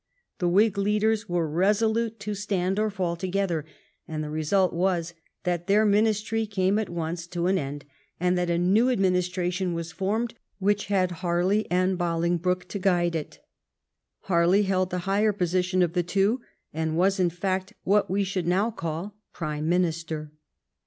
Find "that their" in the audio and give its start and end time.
5.43-5.85